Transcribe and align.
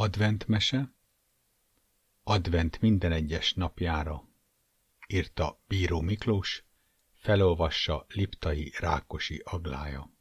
Adventmese 0.00 0.92
Advent 2.22 2.80
minden 2.80 3.12
egyes 3.12 3.54
napjára 3.54 4.28
írta 5.06 5.62
Bíró 5.66 6.00
Miklós, 6.00 6.64
felolvassa 7.14 8.06
Liptai 8.08 8.72
Rákosi 8.78 9.42
Aglája. 9.44 10.12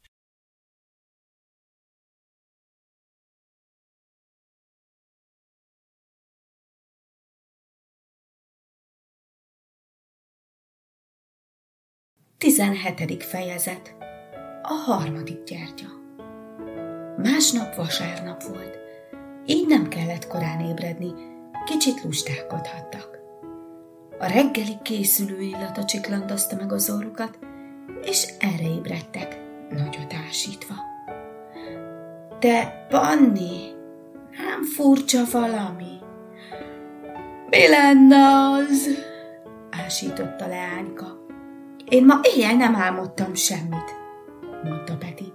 Tizenhetedik 12.38 13.22
fejezet. 13.22 13.96
A 14.62 14.74
harmadik 14.74 15.44
gyertya. 15.44 15.88
Másnap 17.18 17.76
vasárnap 17.76 18.44
volt, 18.44 18.87
így 19.48 19.68
nem 19.68 19.88
kellett 19.88 20.28
korán 20.28 20.60
ébredni, 20.60 21.14
kicsit 21.66 22.04
lustálkodhattak. 22.04 23.18
A 24.20 24.26
reggeli 24.26 24.78
készülő 24.84 25.42
illata 25.42 25.86
csiklandozta 25.86 26.56
meg 26.56 26.72
az 26.72 26.90
orrukat, 26.90 27.40
és 28.02 28.34
erre 28.40 28.70
ébredtek, 28.76 29.38
nagyot 29.70 30.14
ásítva. 30.28 30.74
Te, 32.40 32.86
Panni, 32.90 33.72
nem 34.32 34.64
furcsa 34.76 35.22
valami? 35.32 36.00
Mi 37.50 37.68
lenne 37.68 38.18
az? 38.52 38.90
ásította 39.86 40.48
leányka. 40.48 41.26
Én 41.90 42.06
ma 42.06 42.20
éjjel 42.22 42.56
nem 42.56 42.76
álmodtam 42.76 43.34
semmit, 43.34 43.96
mondta 44.64 44.98
Peti, 44.98 45.34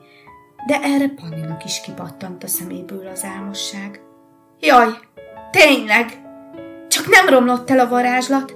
de 0.67 0.81
erre 0.83 1.09
Panninak 1.09 1.65
is 1.65 1.81
kipattant 1.81 2.45
a 2.45 2.47
szeméből 2.47 3.07
az 3.07 3.25
álmosság. 3.25 4.01
Jaj, 4.61 4.89
tényleg! 5.51 6.21
Csak 6.89 7.07
nem 7.07 7.29
romlott 7.29 7.71
el 7.71 7.79
a 7.79 7.89
varázslat? 7.89 8.55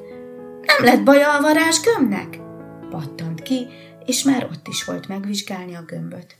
Nem 0.62 0.84
lett 0.84 1.02
baja 1.02 1.34
a 1.34 1.40
varázsgömbnek? 1.40 2.40
Pattant 2.90 3.42
ki, 3.42 3.66
és 4.04 4.22
már 4.22 4.44
ott 4.44 4.68
is 4.68 4.84
volt 4.84 5.08
megvizsgálni 5.08 5.74
a 5.74 5.82
gömböt. 5.86 6.36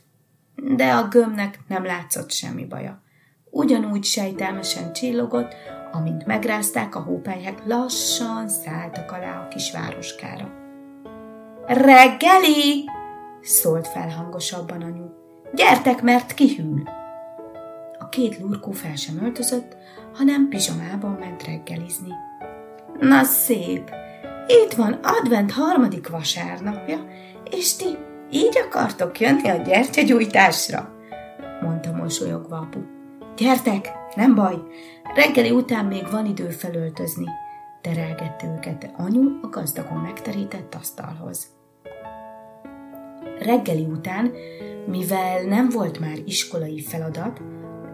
De 0.55 0.91
a 0.91 1.07
gömbnek 1.07 1.59
nem 1.67 1.85
látszott 1.85 2.31
semmi 2.31 2.65
baja. 2.65 3.01
Ugyanúgy 3.49 4.03
sejtelmesen 4.03 4.93
csillogott, 4.93 5.55
amint 5.91 6.25
megrázták 6.25 6.95
a 6.95 6.99
hópelyhek, 6.99 7.61
lassan 7.65 8.49
szálltak 8.49 9.11
alá 9.11 9.41
a 9.41 9.47
kis 9.47 9.71
városkára. 9.71 10.51
Reggeli! 11.67 12.89
szólt 13.41 13.87
fel 13.87 14.09
hangosabban 14.09 14.81
anyu. 14.81 15.16
Gyertek, 15.53 16.01
mert 16.01 16.33
kihűl! 16.33 16.83
A 17.99 18.09
két 18.09 18.39
lurkó 18.39 18.71
fel 18.71 18.95
sem 18.95 19.23
öltözött, 19.23 19.77
hanem 20.13 20.47
pizsamában 20.49 21.11
ment 21.11 21.43
reggelizni. 21.43 22.13
Na 22.99 23.23
szép, 23.23 23.91
itt 24.47 24.73
van 24.73 24.99
advent 25.03 25.51
harmadik 25.51 26.09
vasárnapja, 26.09 27.05
és 27.51 27.75
ti 27.75 27.97
így 28.31 28.57
akartok 28.67 29.19
jönni 29.19 29.49
a 29.49 29.55
gyertyagyújtásra? 29.55 30.95
mondta 31.61 31.91
mosolyogva 31.91 32.57
apu. 32.57 32.79
Gyertek, 33.37 33.91
nem 34.15 34.35
baj, 34.35 34.55
reggeli 35.15 35.51
után 35.51 35.85
még 35.85 36.09
van 36.11 36.25
idő 36.25 36.49
felöltözni, 36.49 37.25
terelgette 37.81 38.47
őket 38.55 38.91
anyu 38.97 39.39
a 39.41 39.47
gazdagon 39.47 39.97
megterített 39.97 40.75
asztalhoz. 40.75 41.56
Reggeli 43.39 43.85
után, 43.85 44.31
mivel 44.87 45.43
nem 45.43 45.69
volt 45.69 45.99
már 45.99 46.17
iskolai 46.25 46.81
feladat, 46.81 47.41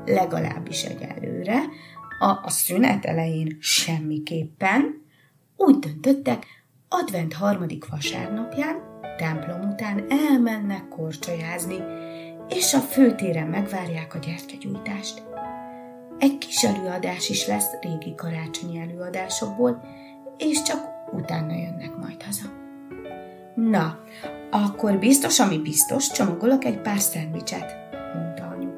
legalábbis 0.05 0.83
egyelőre, 0.83 1.59
a, 2.19 2.39
a 2.43 2.49
szünet 2.49 3.05
elején 3.05 3.57
semmiképpen, 3.59 5.01
úgy 5.57 5.79
döntöttek, 5.79 6.45
advent 6.89 7.33
harmadik 7.33 7.89
vasárnapján, 7.89 8.75
templom 9.17 9.69
után 9.69 10.05
elmennek 10.09 10.87
korcsolyázni, 10.87 11.77
és 12.49 12.73
a 12.73 12.79
főtéren 12.79 13.47
megvárják 13.47 14.15
a 14.15 14.17
gyertyagyújtást. 14.17 15.23
Egy 16.17 16.37
kis 16.37 16.63
előadás 16.63 17.29
is 17.29 17.47
lesz 17.47 17.71
régi 17.81 18.15
karácsonyi 18.15 18.79
előadásokból, 18.79 19.81
és 20.37 20.61
csak 20.61 20.87
utána 21.11 21.53
jönnek 21.53 21.97
majd 21.97 22.23
haza. 22.23 22.62
Na, 23.55 23.97
akkor 24.51 24.97
biztos, 24.97 25.39
ami 25.39 25.57
biztos, 25.57 26.07
csomagolok 26.07 26.65
egy 26.65 26.81
pár 26.81 26.99
szendvicset, 26.99 27.75
mondta 28.13 28.43
anyu. 28.43 28.69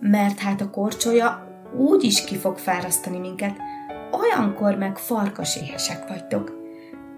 Mert 0.00 0.38
hát 0.38 0.60
a 0.60 0.70
korcsolya 0.70 1.48
úgy 1.76 2.04
is 2.04 2.24
ki 2.24 2.36
fog 2.36 2.58
fárasztani 2.58 3.18
minket, 3.18 3.56
olyankor 4.10 4.74
meg 4.74 4.98
farkaséhesek 4.98 6.08
vagytok. 6.08 6.62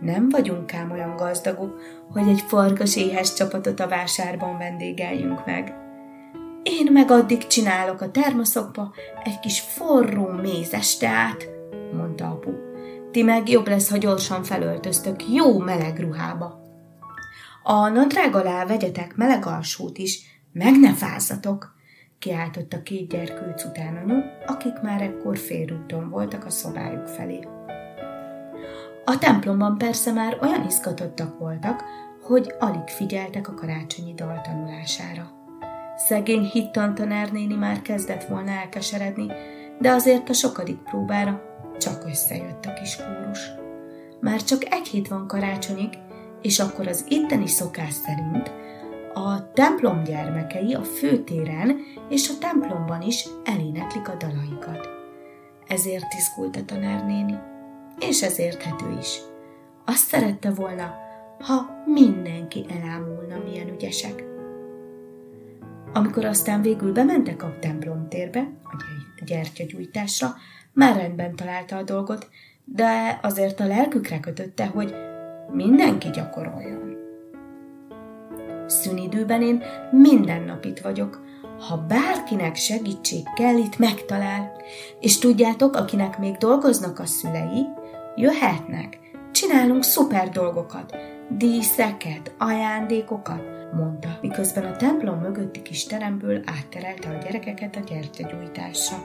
Nem 0.00 0.28
vagyunk 0.28 0.74
ám 0.74 0.90
olyan 0.90 1.16
gazdagok, 1.16 1.80
hogy 2.12 2.28
egy 2.28 2.40
farkaséhes 2.40 3.34
csapatot 3.34 3.80
a 3.80 3.88
vásárban 3.88 4.58
vendégeljünk 4.58 5.46
meg. 5.46 5.74
Én 6.62 6.92
meg 6.92 7.10
addig 7.10 7.46
csinálok 7.46 8.00
a 8.00 8.10
termoszokba 8.10 8.92
egy 9.24 9.38
kis 9.38 9.60
forró 9.60 10.26
mézes 10.26 10.96
teát, 10.96 11.48
mondta 11.92 12.24
apu. 12.24 12.50
Ti 13.10 13.22
meg 13.22 13.48
jobb 13.48 13.68
lesz, 13.68 13.90
ha 13.90 13.96
gyorsan 13.96 14.42
felöltöztök 14.42 15.28
jó 15.28 15.58
meleg 15.58 16.00
ruhába. 16.00 16.65
A 17.68 17.88
nadrág 17.88 18.34
alá 18.34 18.64
vegyetek 18.64 19.16
meleg 19.16 19.46
alsót 19.46 19.98
is, 19.98 20.40
meg 20.52 20.78
ne 20.78 20.94
fázzatok, 20.94 21.74
kiáltott 22.18 22.72
a 22.72 22.82
két 22.82 23.08
gyerkőc 23.08 23.64
után 23.64 23.96
anyu, 23.96 24.20
akik 24.46 24.80
már 24.82 25.02
ekkor 25.02 25.38
félrúton 25.38 26.08
voltak 26.10 26.44
a 26.44 26.50
szobájuk 26.50 27.06
felé. 27.06 27.48
A 29.04 29.18
templomban 29.18 29.78
persze 29.78 30.12
már 30.12 30.38
olyan 30.42 30.64
izgatottak 30.66 31.38
voltak, 31.38 31.84
hogy 32.22 32.54
alig 32.58 32.88
figyeltek 32.88 33.48
a 33.48 33.54
karácsonyi 33.54 34.14
dal 34.14 34.40
tanulására. 34.40 35.30
Szegény 35.96 36.44
hittantanár 36.44 37.32
néni 37.32 37.54
már 37.54 37.82
kezdett 37.82 38.24
volna 38.24 38.50
elkeseredni, 38.50 39.26
de 39.80 39.90
azért 39.90 40.28
a 40.28 40.32
sokadik 40.32 40.78
próbára 40.78 41.42
csak 41.78 42.04
összejött 42.04 42.64
a 42.64 42.72
kis 42.72 42.96
kórus. 42.96 43.50
Már 44.20 44.42
csak 44.42 44.72
egy 44.72 44.88
hét 44.88 45.08
van 45.08 45.26
karácsonyig, 45.26 46.04
és 46.42 46.58
akkor 46.58 46.86
az 46.86 47.04
itteni 47.08 47.46
szokás 47.46 47.92
szerint 47.92 48.52
a 49.14 49.52
templom 49.52 50.02
gyermekei 50.02 50.74
a 50.74 50.82
főtéren 50.82 51.76
és 52.08 52.28
a 52.28 52.38
templomban 52.38 53.02
is 53.02 53.26
eléneklik 53.44 54.08
a 54.08 54.14
dalaikat. 54.14 54.88
Ezért 55.66 56.14
izgult 56.14 56.56
a 56.56 56.64
tanárnéni, 56.64 57.38
és 57.98 58.22
ez 58.22 58.38
érthető 58.38 58.96
is. 58.98 59.18
Azt 59.84 60.06
szerette 60.06 60.50
volna, 60.50 60.94
ha 61.38 61.82
mindenki 61.86 62.64
elámulna, 62.68 63.42
milyen 63.44 63.68
ügyesek. 63.68 64.24
Amikor 65.92 66.24
aztán 66.24 66.62
végül 66.62 66.92
bementek 66.92 67.42
a 67.42 67.56
templom 67.60 68.08
térbe, 68.08 68.48
a 68.64 69.24
gyertyagyújtásra, 69.24 70.34
már 70.72 70.96
rendben 70.96 71.36
találta 71.36 71.76
a 71.76 71.82
dolgot, 71.82 72.28
de 72.64 73.18
azért 73.22 73.60
a 73.60 73.66
lelkükre 73.66 74.20
kötötte, 74.20 74.66
hogy 74.66 75.05
mindenki 75.56 76.10
gyakoroljon. 76.10 76.96
Szünidőben 78.66 79.42
én 79.42 79.62
minden 79.90 80.42
nap 80.42 80.64
itt 80.64 80.78
vagyok. 80.78 81.24
Ha 81.68 81.76
bárkinek 81.76 82.54
segítség 82.54 83.22
kell, 83.34 83.56
itt 83.56 83.78
megtalál. 83.78 84.52
És 85.00 85.18
tudjátok, 85.18 85.76
akinek 85.76 86.18
még 86.18 86.36
dolgoznak 86.36 86.98
a 86.98 87.06
szülei, 87.06 87.66
jöhetnek. 88.16 88.98
Csinálunk 89.32 89.82
szuper 89.82 90.28
dolgokat, 90.28 90.96
díszeket, 91.28 92.34
ajándékokat, 92.38 93.42
mondta, 93.72 94.08
miközben 94.20 94.64
a 94.64 94.76
templom 94.76 95.18
mögötti 95.18 95.62
kis 95.62 95.84
teremből 95.84 96.42
átterelte 96.44 97.08
a 97.08 97.22
gyerekeket 97.24 97.76
a 97.76 97.80
gyertyagyújtásra. 97.80 98.96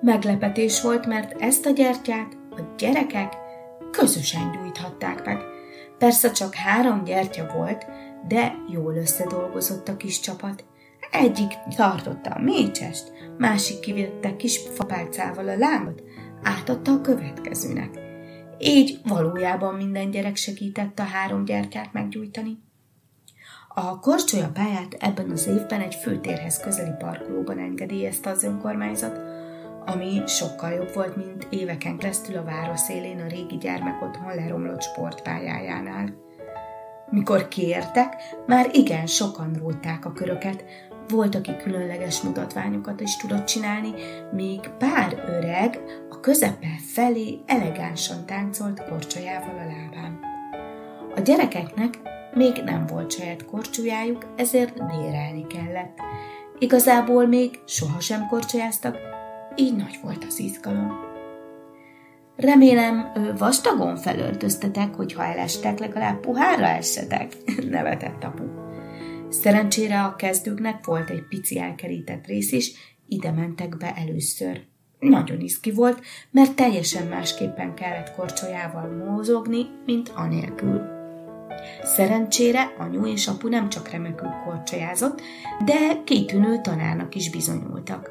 Meglepetés 0.00 0.82
volt, 0.82 1.06
mert 1.06 1.40
ezt 1.40 1.66
a 1.66 1.70
gyertyát 1.70 2.36
a 2.50 2.60
gyerekek 2.76 3.47
közösen 3.90 4.52
gyújthatták 4.52 5.24
meg, 5.24 5.38
Persze 5.98 6.30
csak 6.30 6.54
három 6.54 7.04
gyertya 7.04 7.46
volt, 7.54 7.86
de 8.28 8.54
jól 8.68 8.94
összedolgozott 8.94 9.88
a 9.88 9.96
kis 9.96 10.20
csapat. 10.20 10.64
Egyik 11.10 11.52
tartotta 11.76 12.30
a 12.30 12.40
mécsest, 12.40 13.12
másik 13.38 13.80
kivette 13.80 14.36
kis 14.36 14.60
fapálcával 14.74 15.48
a 15.48 15.56
lámot, 15.56 16.02
átadta 16.42 16.92
a 16.92 17.00
következőnek. 17.00 17.90
Így 18.58 19.00
valójában 19.04 19.74
minden 19.74 20.10
gyerek 20.10 20.36
segített 20.36 20.98
a 20.98 21.02
három 21.02 21.44
gyertyát 21.44 21.92
meggyújtani. 21.92 22.58
A 23.68 24.00
korcsolya 24.00 24.50
pályát 24.52 24.96
ebben 24.98 25.30
az 25.30 25.46
évben 25.46 25.80
egy 25.80 25.94
főtérhez 25.94 26.58
közeli 26.58 26.94
parkolóban 26.98 27.58
engedélyezte 27.58 28.30
az 28.30 28.44
önkormányzat, 28.44 29.20
ami 29.86 30.22
sokkal 30.26 30.72
jobb 30.72 30.94
volt, 30.94 31.16
mint 31.16 31.46
éveken 31.50 31.98
keresztül 31.98 32.36
a 32.36 32.44
város 32.44 32.80
szélén 32.80 33.20
a 33.20 33.26
régi 33.26 33.56
gyermekotthon 33.56 34.34
leromlott 34.34 34.82
sportpályájánál. 34.82 36.14
Mikor 37.10 37.48
kiértek, 37.48 38.14
már 38.46 38.68
igen 38.72 39.06
sokan 39.06 39.52
rótták 39.58 40.04
a 40.04 40.12
köröket, 40.12 40.64
volt, 41.08 41.34
aki 41.34 41.56
különleges 41.56 42.20
mutatványokat 42.20 43.00
is 43.00 43.16
tudott 43.16 43.44
csinálni, 43.44 43.92
míg 44.32 44.60
pár 44.78 45.24
öreg 45.26 45.80
a 46.10 46.20
közepe 46.20 46.68
felé 46.94 47.38
elegánsan 47.46 48.26
táncolt 48.26 48.84
korcsolyával 48.88 49.58
a 49.58 49.66
lábán. 49.66 50.20
A 51.14 51.20
gyerekeknek 51.20 51.98
még 52.34 52.62
nem 52.64 52.86
volt 52.86 53.12
saját 53.12 53.44
korcsolyájuk, 53.44 54.26
ezért 54.36 54.86
bérelni 54.86 55.46
kellett. 55.46 55.98
Igazából 56.58 57.26
még 57.26 57.60
sohasem 57.64 58.26
korcsolyáztak, 58.26 58.98
így 59.58 59.76
nagy 59.76 59.98
volt 60.02 60.24
az 60.24 60.38
izgalom. 60.38 61.06
Remélem, 62.36 63.12
vastagon 63.38 63.96
felöltöztetek, 63.96 64.94
hogyha 64.94 65.24
elestek, 65.24 65.78
legalább 65.78 66.20
puhára 66.20 66.66
essetek, 66.66 67.36
nevetett 67.70 68.24
apu. 68.24 68.44
Szerencsére 69.28 70.02
a 70.02 70.16
kezdőknek 70.16 70.84
volt 70.84 71.10
egy 71.10 71.22
pici 71.28 71.58
elkerített 71.58 72.26
rész 72.26 72.52
is, 72.52 72.72
ide 73.08 73.30
mentek 73.30 73.76
be 73.76 73.94
először. 73.96 74.60
Nagyon 74.98 75.40
iszki 75.40 75.70
volt, 75.70 76.00
mert 76.30 76.54
teljesen 76.54 77.06
másképpen 77.06 77.74
kellett 77.74 78.14
korcsolyával 78.14 78.88
mozogni, 78.88 79.66
mint 79.86 80.12
anélkül. 80.14 80.82
Szerencsére 81.82 82.74
anyu 82.78 83.06
és 83.06 83.26
apu 83.26 83.48
nem 83.48 83.68
csak 83.68 83.90
remekül 83.90 84.30
korcsolyázott, 84.44 85.20
de 85.64 86.02
kitűnő 86.04 86.60
tanárnak 86.60 87.14
is 87.14 87.30
bizonyultak. 87.30 88.10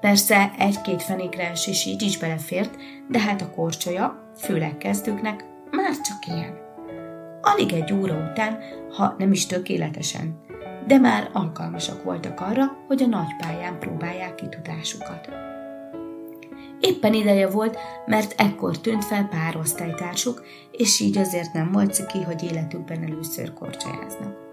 Persze 0.00 0.52
egy-két 0.58 1.02
fenékre 1.02 1.52
így 1.84 2.02
is 2.02 2.18
belefért, 2.18 2.76
de 3.08 3.18
hát 3.18 3.40
a 3.40 3.50
korcsolya, 3.50 4.32
főleg 4.36 4.76
kezdőknek, 4.78 5.44
már 5.70 6.00
csak 6.00 6.26
ilyen. 6.26 6.58
Alig 7.40 7.72
egy 7.72 7.92
óra 7.92 8.30
után, 8.30 8.58
ha 8.96 9.14
nem 9.18 9.32
is 9.32 9.46
tökéletesen, 9.46 10.40
de 10.86 10.98
már 10.98 11.30
alkalmasak 11.32 12.02
voltak 12.04 12.40
arra, 12.40 12.76
hogy 12.86 13.02
a 13.02 13.06
nagy 13.06 13.36
pályán 13.38 13.78
próbálják 13.78 14.34
ki 14.34 14.48
tudásukat. 14.48 15.28
Éppen 16.80 17.14
ideje 17.14 17.48
volt, 17.48 17.78
mert 18.06 18.40
ekkor 18.40 18.80
tűnt 18.80 19.04
fel 19.04 19.28
pár 19.28 19.56
osztálytársuk, 19.56 20.44
és 20.70 21.00
így 21.00 21.18
azért 21.18 21.52
nem 21.52 21.72
volt 21.72 21.94
ciki, 21.94 22.22
hogy 22.22 22.42
életükben 22.42 23.02
először 23.02 23.52
korcsolyáznak. 23.52 24.49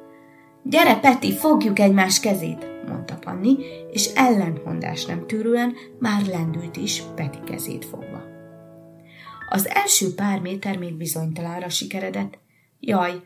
Gyere, 0.64 1.00
Peti, 1.00 1.34
fogjuk 1.34 1.80
egymás 1.80 2.20
kezét, 2.20 2.68
mondta 2.88 3.16
Panni, 3.16 3.56
és 3.92 4.06
ellentmondás 4.16 5.06
nem 5.06 5.28
tűrően 5.28 5.74
már 6.00 6.26
lendült 6.26 6.78
is 6.78 7.04
Peti 7.16 7.40
kezét 7.46 7.86
fogva. 7.86 8.24
Az 9.50 9.70
első 9.70 10.14
pár 10.16 10.40
méter 10.40 10.78
még 10.78 10.94
bizonytalanra 10.94 11.70
sikeredett. 11.70 12.40
Jaj, 12.80 13.22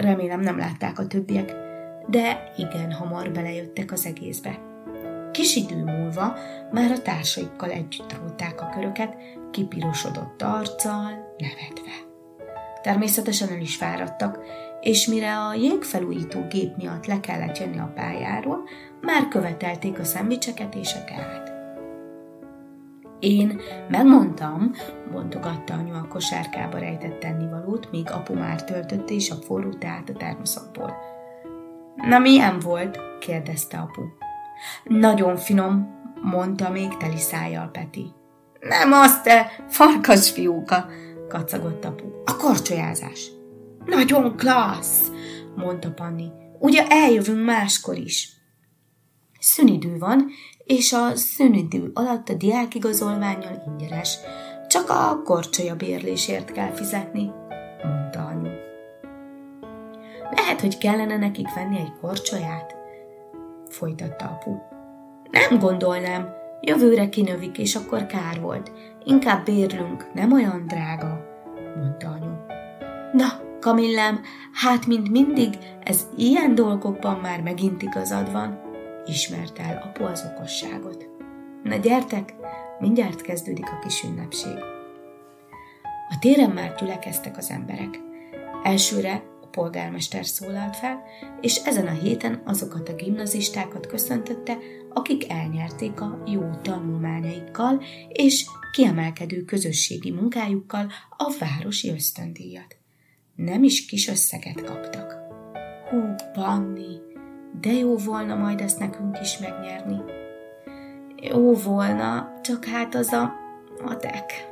remélem 0.00 0.40
nem 0.40 0.58
látták 0.58 0.98
a 0.98 1.06
többiek, 1.06 1.54
de 2.08 2.52
igen 2.56 2.92
hamar 2.92 3.30
belejöttek 3.30 3.92
az 3.92 4.06
egészbe. 4.06 4.58
Kis 5.32 5.56
idő 5.56 5.84
múlva 5.84 6.36
már 6.72 6.90
a 6.90 7.02
társaikkal 7.02 7.70
együtt 7.70 8.18
rótták 8.20 8.60
a 8.60 8.68
köröket, 8.68 9.16
kipirosodott 9.50 10.42
arccal, 10.42 11.34
nevetve. 11.38 12.11
Természetesen 12.82 13.48
el 13.48 13.60
is 13.60 13.76
fáradtak, 13.76 14.38
és 14.80 15.06
mire 15.06 15.38
a 15.38 15.54
jégfelújító 15.54 16.46
gép 16.50 16.76
miatt 16.76 17.06
le 17.06 17.20
kellett 17.20 17.58
jönni 17.58 17.78
a 17.78 17.92
pályáról, 17.94 18.68
már 19.00 19.28
követelték 19.28 19.98
a 19.98 20.04
szendvicseket 20.04 20.74
és 20.74 20.94
a 20.94 21.04
teát. 21.04 21.52
Én 23.18 23.60
megmondtam, 23.88 24.70
bontogatta 25.12 25.74
anyu 25.74 25.94
a 25.94 26.06
kosárkába 26.08 26.78
rejtett 26.78 27.18
tennivalót, 27.18 27.90
míg 27.90 28.10
apu 28.10 28.34
már 28.34 28.64
töltötte 28.64 29.14
és 29.14 29.30
a 29.30 29.34
forró 29.34 29.72
teát 29.72 30.08
a 30.08 30.12
termoszokból. 30.12 30.94
Na 31.96 32.18
milyen 32.18 32.58
volt? 32.58 32.98
kérdezte 33.20 33.78
apu. 33.78 34.02
Nagyon 34.84 35.36
finom, 35.36 36.00
mondta 36.22 36.70
még 36.70 36.96
teli 36.96 37.18
szájjal 37.18 37.70
Peti. 37.72 38.12
Nem 38.60 38.92
az, 38.92 39.20
te 39.20 39.50
farkas 39.68 40.30
fiúka, 40.30 40.86
kacagott 41.32 41.84
apu. 41.84 42.04
A 42.24 42.36
korcsolyázás. 42.36 43.30
Nagyon 43.86 44.36
klassz, 44.36 45.10
mondta 45.56 45.92
Panni. 45.92 46.28
Ugye 46.58 46.86
eljövünk 46.88 47.44
máskor 47.44 47.96
is. 47.96 48.28
Szünidő 49.40 49.98
van, 49.98 50.28
és 50.64 50.92
a 50.92 51.16
szünidő 51.16 51.90
alatt 51.94 52.28
a 52.28 52.34
diákigazolványal 52.34 53.62
ingyenes. 53.66 54.18
Csak 54.68 54.90
a 54.90 55.22
korcsolya 55.24 55.76
bérlésért 55.76 56.52
kell 56.52 56.70
fizetni, 56.70 57.30
mondta 57.84 58.24
anyu. 58.24 58.50
Lehet, 60.30 60.60
hogy 60.60 60.78
kellene 60.78 61.16
nekik 61.16 61.54
venni 61.54 61.78
egy 61.78 61.92
korcsolyát? 62.00 62.76
Folytatta 63.68 64.24
apu. 64.24 64.50
Nem 65.30 65.58
gondolnám, 65.58 66.41
jövőre 66.62 67.08
kinövik, 67.08 67.58
és 67.58 67.74
akkor 67.74 68.06
kár 68.06 68.40
volt. 68.40 68.72
Inkább 69.04 69.44
bérlünk, 69.44 70.12
nem 70.14 70.32
olyan 70.32 70.66
drága, 70.66 71.24
mondta 71.76 72.08
anyu. 72.08 72.32
Na, 73.12 73.50
Kamillám, 73.60 74.20
hát 74.52 74.86
mint 74.86 75.10
mindig, 75.10 75.58
ez 75.84 76.06
ilyen 76.16 76.54
dolgokban 76.54 77.16
már 77.16 77.42
megint 77.42 77.82
igazad 77.82 78.32
van, 78.32 78.60
ismert 79.06 79.58
el 79.58 79.82
apu 79.84 80.04
az 80.04 80.30
okosságot. 80.34 81.08
Na 81.62 81.76
gyertek, 81.76 82.34
mindjárt 82.78 83.20
kezdődik 83.20 83.66
a 83.66 83.78
kis 83.78 84.02
ünnepség. 84.02 84.58
A 86.08 86.18
téren 86.20 86.50
már 86.50 86.74
gyülekeztek 86.74 87.36
az 87.36 87.50
emberek. 87.50 88.00
Elsőre 88.62 89.22
polgármester 89.52 90.26
szólalt 90.26 90.76
fel, 90.76 91.02
és 91.40 91.56
ezen 91.56 91.86
a 91.86 91.90
héten 91.90 92.42
azokat 92.44 92.88
a 92.88 92.94
gimnazistákat 92.94 93.86
köszöntötte, 93.86 94.58
akik 94.92 95.30
elnyerték 95.30 96.00
a 96.00 96.22
jó 96.26 96.50
tanulmányaikkal 96.62 97.82
és 98.08 98.46
kiemelkedő 98.72 99.44
közösségi 99.44 100.10
munkájukkal 100.10 100.90
a 101.16 101.34
városi 101.38 101.90
ösztöndíjat. 101.90 102.76
Nem 103.36 103.64
is 103.64 103.86
kis 103.86 104.08
összeget 104.08 104.64
kaptak. 104.64 105.16
Hú, 105.90 105.98
Panni, 106.32 106.96
de 107.60 107.72
jó 107.72 107.96
volna 107.96 108.34
majd 108.34 108.60
ezt 108.60 108.78
nekünk 108.78 109.18
is 109.20 109.38
megnyerni. 109.38 109.96
Jó 111.16 111.54
volna, 111.54 112.40
csak 112.42 112.64
hát 112.64 112.94
az 112.94 113.12
a 113.12 113.32
matek 113.84 114.51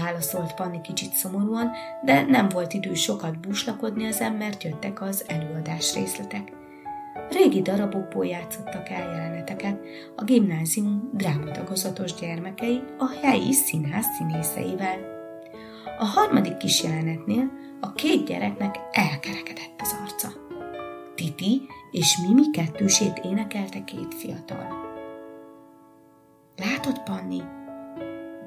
válaszolt 0.00 0.54
Panni 0.54 0.80
kicsit 0.80 1.12
szomorúan, 1.12 1.70
de 2.02 2.22
nem 2.22 2.48
volt 2.48 2.72
idő 2.72 2.94
sokat 2.94 3.40
buslakodni 3.40 4.06
az 4.06 4.24
mert 4.38 4.62
jöttek 4.62 5.02
az 5.02 5.24
előadás 5.26 5.94
részletek. 5.94 6.52
Régi 7.30 7.62
darabokból 7.62 8.26
játszottak 8.26 8.88
el 8.88 9.12
jeleneteket 9.12 9.80
a 10.16 10.24
gimnázium 10.24 11.10
drámatagozatos 11.12 12.14
gyermekei 12.14 12.82
a 12.98 13.10
helyi 13.22 13.52
színház 13.52 14.04
színészeivel. 14.16 14.98
A 15.98 16.04
harmadik 16.04 16.56
kis 16.56 16.82
jelenetnél 16.82 17.50
a 17.80 17.92
két 17.92 18.26
gyereknek 18.26 18.78
elkerekedett 18.92 19.80
az 19.80 19.96
arca. 20.02 20.28
Titi 21.14 21.62
és 21.90 22.18
Mimi 22.26 22.50
kettősét 22.50 23.20
énekelte 23.24 23.84
két 23.84 24.14
fiatal. 24.14 24.84
Látod, 26.56 27.02
Panni? 27.02 27.42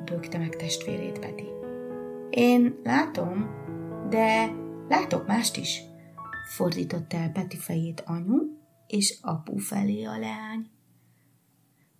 Bökte 0.05 0.37
meg 0.37 0.55
testvérét 0.55 1.19
Peti. 1.19 1.47
Én 2.29 2.79
látom, 2.83 3.49
de 4.09 4.51
látok 4.87 5.27
mást 5.27 5.57
is, 5.57 5.81
fordította 6.55 7.17
el 7.17 7.31
Peti 7.31 7.57
fejét 7.57 8.03
anyu, 8.05 8.37
és 8.87 9.17
apu 9.21 9.57
felé 9.57 10.03
a 10.03 10.17
leány. 10.17 10.69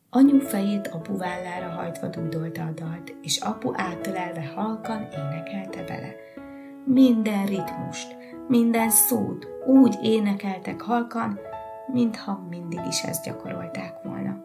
Anyu 0.10 0.39
fejét 0.39 0.88
apu 0.88 1.18
vállára 1.18 1.70
hajtva 1.70 2.08
dúdolta 2.08 2.65
a 2.65 2.72
dalt, 2.72 3.15
és 3.22 3.38
apu 3.38 3.72
átölelve 3.74 4.51
halkan 4.56 5.01
énekelte 5.01 5.84
bele. 5.84 6.15
Minden 6.86 7.46
ritmust, 7.46 8.15
minden 8.48 8.89
szót 8.89 9.48
úgy 9.68 9.98
énekeltek 10.01 10.82
halkan, 10.82 11.39
mintha 11.91 12.46
mindig 12.50 12.79
is 12.88 13.03
ezt 13.03 13.25
gyakorolták 13.25 14.03
volna. 14.03 14.44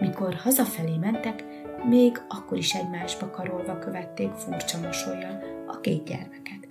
Mikor 0.00 0.34
hazafelé 0.34 0.96
mentek, 0.96 1.44
még 1.84 2.22
akkor 2.28 2.58
is 2.58 2.74
egymásba 2.74 3.30
karolva 3.30 3.78
követték 3.78 4.32
furcsa 4.32 4.78
mosolyjal 4.80 5.42
a 5.66 5.80
két 5.80 6.04
gyermeket. 6.04 6.68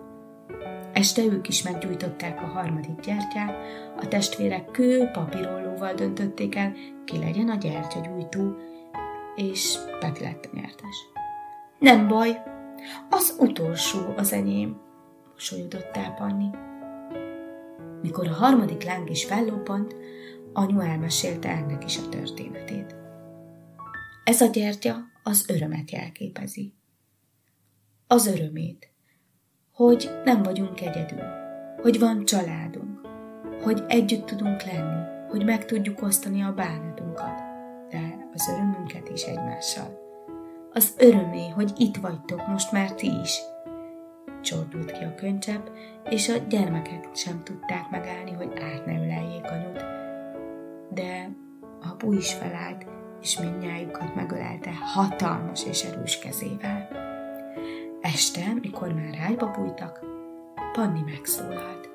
Este 0.94 1.24
ők 1.24 1.48
is 1.48 1.64
meggyújtották 1.64 2.42
a 2.42 2.46
harmadik 2.46 3.00
gyertyát, 3.00 3.56
a 3.98 4.08
testvérek 4.08 4.72
kő 4.72 5.10
papírollóval 5.14 5.94
döntötték 5.94 6.56
el, 6.56 6.74
ki 7.06 7.18
legyen 7.18 7.50
a 7.50 7.56
gyertyagyújtó, 7.56 8.56
és 9.36 9.78
Peti 10.00 10.24
lett 10.24 10.50
a 10.52 10.56
nyertes. 10.56 10.96
Nem 11.80 12.08
baj, 12.08 12.42
az 13.10 13.36
utolsó 13.40 14.00
az 14.16 14.34
enyém, 14.34 14.78
mosolyodott 15.34 15.98
el 15.98 16.14
Panni. 16.14 16.50
Mikor 18.02 18.28
a 18.28 18.34
harmadik 18.34 18.84
láng 18.84 19.10
is 19.10 19.26
fellobbant, 19.26 19.96
anyu 20.54 20.80
elmesélte 20.80 21.50
ennek 21.50 21.84
is 21.86 21.98
a 21.98 22.10
történetét. 22.10 22.97
Ez 24.28 24.42
a 24.42 24.46
gyertya 24.46 24.96
az 25.24 25.50
örömet 25.50 25.92
jelképezi. 25.92 26.74
Az 28.08 28.28
örömét, 28.28 28.92
hogy 29.72 30.10
nem 30.24 30.44
vagyunk 30.44 30.82
egyedül, 30.82 31.24
hogy 31.82 32.00
van 32.00 32.26
családunk, 32.26 33.02
hogy 33.62 33.84
együtt 33.88 34.26
tudunk 34.26 34.64
lenni, 34.64 35.28
hogy 35.30 35.46
meg 35.46 35.66
tudjuk 35.66 36.02
osztani 36.02 36.42
a 36.42 36.54
bánatunkat, 36.54 37.42
de 37.90 38.30
az 38.34 38.50
örömünket 38.50 39.10
is 39.10 39.24
egymással. 39.24 40.00
Az 40.74 40.94
örömé, 40.98 41.50
hogy 41.50 41.72
itt 41.78 41.96
vagytok 41.96 42.48
most 42.48 42.72
már 42.72 42.94
ti 42.94 43.12
is. 43.22 43.40
Csordult 44.42 44.92
ki 44.92 45.04
a 45.04 45.16
könycsepp, 45.16 45.68
és 46.10 46.30
a 46.30 46.38
gyermekek 46.38 47.10
sem 47.14 47.44
tudták 47.44 47.90
megállni, 47.90 48.32
hogy 48.32 48.52
át 48.60 48.86
ne 48.86 48.94
öleljék 48.94 49.46
anyut. 49.46 49.84
De 50.90 51.30
apu 51.82 52.14
is 52.14 52.34
felállt, 52.34 52.97
és 53.28 53.40
mindnyájukat 53.40 54.16
megölelte 54.16 54.72
hatalmas 54.74 55.66
és 55.66 55.84
erős 55.84 56.20
kezével. 56.20 56.90
Este, 58.02 58.54
mikor 58.62 58.94
már 58.94 59.14
rájba 59.14 59.52
bújtak, 59.52 60.00
Panni 60.74 61.02
megszólalt. 61.02 61.90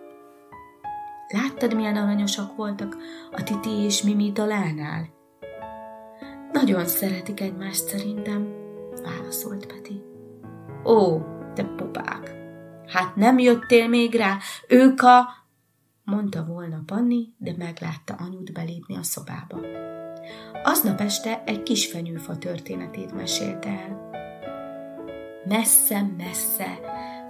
Láttad, 1.28 1.74
milyen 1.74 1.96
aranyosak 1.96 2.56
voltak 2.56 2.96
a 3.30 3.42
Titi 3.42 3.70
és 3.70 4.02
Mimi 4.02 4.32
talánál? 4.32 5.08
Nagyon 6.52 6.86
szeretik 6.86 7.40
egymást 7.40 7.88
szerintem, 7.88 8.54
válaszolt 9.02 9.66
Peti. 9.66 10.02
Ó, 10.84 11.20
te 11.54 11.64
pupák! 11.64 12.34
Hát 12.86 13.16
nem 13.16 13.38
jöttél 13.38 13.88
még 13.88 14.14
rá, 14.14 14.38
ők 14.68 15.02
a... 15.02 15.28
mondta 16.04 16.44
volna 16.44 16.82
Panni, 16.86 17.34
de 17.38 17.54
meglátta 17.58 18.14
anyut 18.14 18.52
belépni 18.52 18.96
a 18.96 19.02
szobába. 19.02 19.60
Aznap 20.62 21.00
este 21.00 21.42
egy 21.46 21.62
kis 21.62 21.86
fenyőfa 21.86 22.38
történetét 22.38 23.14
mesélte 23.14 23.68
el. 23.68 24.10
Messze-messze, 25.44 26.78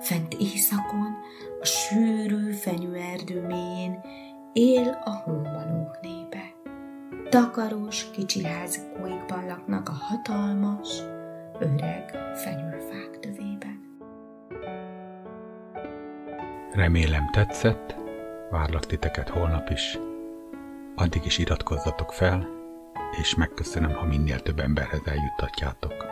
fent 0.00 0.34
éjszakon, 0.34 1.16
a 1.60 1.64
sűrű 1.64 2.52
fenyőerdő 2.52 3.46
mélyén 3.46 4.00
él 4.52 5.00
a 5.04 5.10
hómanók 5.10 5.98
népe. 6.02 6.54
Takaros, 7.28 8.10
kicsi 8.10 8.44
házikóikban 8.44 9.46
laknak 9.46 9.88
a 9.88 9.92
hatalmas, 9.92 11.02
öreg 11.58 12.18
fenyőfák 12.34 13.18
tövében. 13.20 13.80
Remélem 16.72 17.30
tetszett, 17.30 17.96
várlak 18.50 18.86
titeket 18.86 19.28
holnap 19.28 19.70
is. 19.70 19.98
Addig 20.96 21.24
is 21.24 21.38
iratkozzatok 21.38 22.12
fel, 22.12 22.48
és 23.20 23.34
megköszönöm, 23.34 23.92
ha 23.92 24.06
minél 24.06 24.40
több 24.40 24.60
emberhez 24.60 25.02
eljuttatjátok. 25.04 26.11